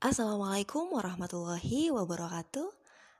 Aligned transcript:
Assalamualaikum 0.00 0.96
warahmatullahi 0.96 1.92
wabarakatuh. 1.92 2.72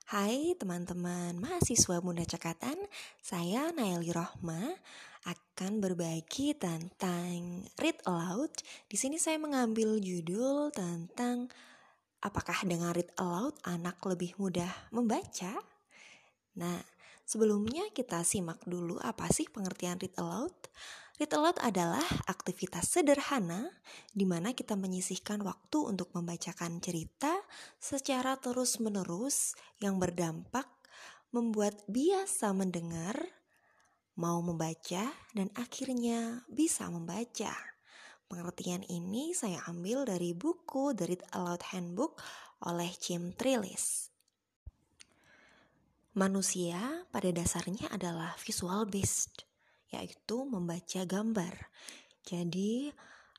Hai 0.09 0.57
teman-teman 0.57 1.37
mahasiswa 1.37 2.01
muda 2.01 2.25
cekatan 2.25 2.81
Saya 3.21 3.69
Naili 3.69 4.09
Rohma. 4.09 4.81
Akan 5.29 5.85
berbagi 5.85 6.57
tentang 6.57 7.69
read 7.77 8.01
aloud. 8.09 8.49
Di 8.89 8.97
sini 8.97 9.21
saya 9.21 9.37
mengambil 9.37 10.01
judul 10.01 10.73
tentang 10.73 11.53
Apakah 12.25 12.65
dengan 12.65 12.97
read 12.97 13.13
aloud 13.21 13.61
anak 13.69 14.01
lebih 14.09 14.41
mudah 14.41 14.73
membaca? 14.89 15.61
Nah, 16.57 16.81
sebelumnya 17.29 17.89
kita 17.93 18.23
simak 18.23 18.61
dulu 18.69 18.97
apa 19.03 19.29
sih 19.33 19.49
pengertian 19.49 19.99
read 20.01 20.15
aloud 20.21 20.57
Read 21.21 21.37
aloud 21.37 21.61
adalah 21.61 22.01
aktivitas 22.33 22.97
sederhana 22.97 23.69
di 24.09 24.25
mana 24.25 24.57
kita 24.57 24.73
menyisihkan 24.73 25.45
waktu 25.45 25.85
untuk 25.85 26.09
membacakan 26.17 26.81
cerita 26.81 27.45
secara 27.77 28.41
terus-menerus 28.41 29.53
yang 29.85 30.01
berdampak 30.01 30.65
membuat 31.31 31.79
biasa 31.87 32.51
mendengar, 32.51 33.15
mau 34.19 34.43
membaca, 34.43 35.13
dan 35.37 35.49
akhirnya 35.55 36.43
bisa 36.51 36.91
membaca. 36.91 37.55
Pengertian 38.27 38.83
ini 38.87 39.35
saya 39.35 39.63
ambil 39.71 40.07
dari 40.07 40.35
buku 40.35 40.95
The 40.95 41.05
Read 41.05 41.23
Aloud 41.35 41.63
Handbook 41.71 42.17
oleh 42.63 42.91
Jim 42.99 43.35
Trillis. 43.35 44.10
Manusia 46.11 47.07
pada 47.15 47.31
dasarnya 47.31 47.87
adalah 47.95 48.35
visual 48.43 48.83
based 48.91 49.47
yaitu 49.91 50.47
membaca 50.47 51.03
gambar. 51.07 51.55
Jadi 52.23 52.91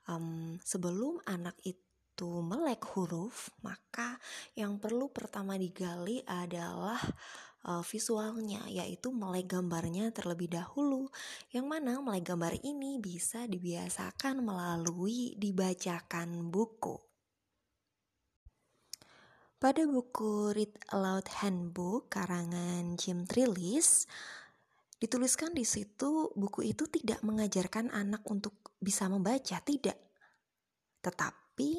um, 0.07 0.59
sebelum 0.63 1.19
anak 1.27 1.55
itu 1.63 2.43
melek 2.43 2.83
huruf, 2.95 3.51
maka 3.63 4.19
yang 4.55 4.77
perlu 4.77 5.11
pertama 5.11 5.55
digali 5.55 6.23
adalah 6.27 6.99
uh, 7.65 7.83
visualnya, 7.83 8.67
yaitu 8.67 9.09
melek 9.11 9.51
gambarnya 9.51 10.11
terlebih 10.11 10.51
dahulu. 10.51 11.07
Yang 11.51 11.65
mana 11.65 11.99
melek 12.03 12.23
gambar 12.29 12.53
ini 12.61 12.99
bisa 13.03 13.47
dibiasakan 13.47 14.43
melalui 14.43 15.35
dibacakan 15.39 16.51
buku. 16.51 17.10
Pada 19.61 19.85
buku 19.85 20.57
Read 20.57 20.73
Aloud 20.89 21.29
Handbook 21.37 22.09
karangan 22.09 22.97
Jim 22.97 23.29
Trillis, 23.29 24.09
Dituliskan 25.01 25.57
di 25.57 25.65
situ 25.65 26.29
buku 26.37 26.61
itu 26.61 26.85
tidak 26.85 27.25
mengajarkan 27.25 27.89
anak 27.89 28.21
untuk 28.29 28.53
bisa 28.77 29.09
membaca, 29.09 29.57
tidak. 29.65 29.97
Tetapi 31.01 31.71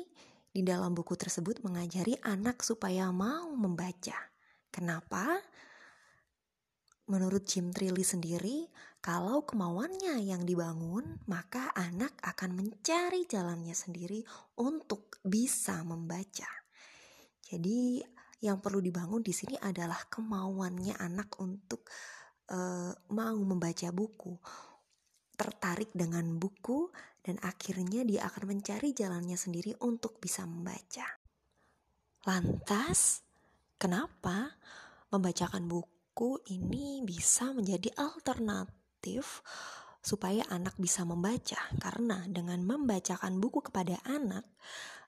di 0.51 0.63
dalam 0.67 0.91
buku 0.91 1.15
tersebut 1.15 1.63
mengajari 1.63 2.19
anak 2.27 2.67
supaya 2.67 3.15
mau 3.15 3.55
membaca. 3.55 4.19
Kenapa? 4.75 5.39
Menurut 7.07 7.47
Jim 7.47 7.71
Trilly 7.71 8.03
sendiri, 8.03 8.67
kalau 8.99 9.47
kemauannya 9.47 10.19
yang 10.27 10.43
dibangun, 10.43 11.23
maka 11.31 11.71
anak 11.79 12.19
akan 12.27 12.59
mencari 12.59 13.23
jalannya 13.31 13.75
sendiri 13.75 14.27
untuk 14.59 15.23
bisa 15.23 15.79
membaca. 15.87 16.62
Jadi, 17.53 18.01
yang 18.41 18.65
perlu 18.65 18.81
dibangun 18.81 19.21
di 19.21 19.37
sini 19.37 19.61
adalah 19.61 20.09
kemauannya 20.09 20.97
anak 20.97 21.37
untuk 21.45 21.85
uh, 22.49 22.91
mau 23.13 23.39
membaca 23.45 23.93
buku, 23.93 24.33
tertarik 25.37 25.93
dengan 25.93 26.41
buku, 26.41 26.89
dan 27.21 27.37
akhirnya 27.45 28.03
dia 28.03 28.25
akan 28.27 28.57
mencari 28.57 28.97
jalannya 28.97 29.37
sendiri 29.37 29.77
untuk 29.85 30.17
bisa 30.17 30.49
membaca. 30.49 31.07
Lantas, 32.23 33.23
kenapa 33.79 34.59
membacakan 35.11 35.67
buku 35.67 36.39
ini 36.55 37.03
bisa 37.03 37.51
menjadi 37.51 37.91
alternatif 37.99 39.43
supaya 40.03 40.47
anak 40.51 40.79
bisa 40.79 41.07
membaca? 41.07 41.59
Karena 41.79 42.27
dengan 42.27 42.63
membacakan 42.63 43.39
buku 43.39 43.63
kepada 43.71 43.99
anak, 44.07 44.47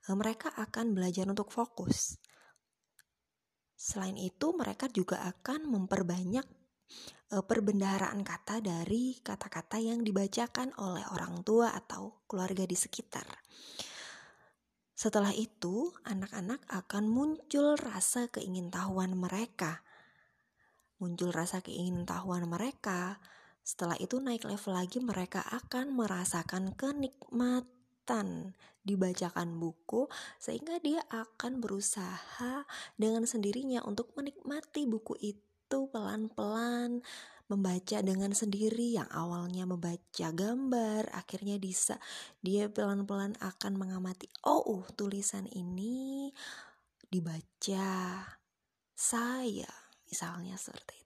eh, 0.07 0.15
mereka 0.15 0.55
akan 0.55 0.95
belajar 0.95 1.27
untuk 1.27 1.51
fokus. 1.51 2.19
Selain 3.85 4.17
itu, 4.17 4.57
mereka 4.57 4.89
juga 4.89 5.21
akan 5.29 5.69
memperbanyak 5.69 6.49
Eh, 7.35 7.43
perbendaharaan 7.43 8.23
kata 8.23 8.63
dari 8.63 9.19
kata-kata 9.19 9.83
yang 9.83 10.07
dibacakan 10.07 10.71
oleh 10.79 11.03
orang 11.11 11.43
tua 11.43 11.75
atau 11.75 12.23
keluarga 12.31 12.63
di 12.63 12.79
sekitar. 12.79 13.27
Setelah 14.95 15.35
itu, 15.35 15.91
anak-anak 16.07 16.63
akan 16.71 17.11
muncul 17.11 17.75
rasa 17.75 18.31
keingintahuan 18.31 19.19
mereka. 19.19 19.83
Muncul 21.03 21.35
rasa 21.35 21.59
keingintahuan 21.59 22.47
mereka. 22.47 23.19
Setelah 23.67 23.99
itu 23.99 24.23
naik 24.23 24.47
level 24.47 24.77
lagi 24.79 25.03
mereka 25.03 25.43
akan 25.43 25.97
merasakan 25.97 26.77
kenikmatan 28.05 28.53
dibacakan 28.85 29.57
buku 29.57 30.13
sehingga 30.37 30.77
dia 30.85 31.01
akan 31.09 31.65
berusaha 31.65 32.69
dengan 33.01 33.25
sendirinya 33.25 33.81
untuk 33.81 34.13
menikmati 34.13 34.85
buku 34.85 35.17
itu 35.25 35.89
pelan-pelan 35.89 37.01
membaca 37.49 37.99
dengan 38.05 38.37
sendiri 38.37 39.01
yang 39.01 39.09
awalnya 39.09 39.65
membaca 39.65 40.29
gambar 40.37 41.09
akhirnya 41.17 41.57
bisa 41.57 41.97
dia 42.45 42.69
pelan-pelan 42.69 43.41
akan 43.41 43.73
mengamati 43.81 44.29
oh 44.45 44.85
uh, 44.85 44.85
tulisan 44.93 45.49
ini 45.49 46.29
dibaca 47.09 48.21
saya 48.93 49.73
misalnya 50.05 50.61
seperti 50.61 50.93
itu 51.01 51.04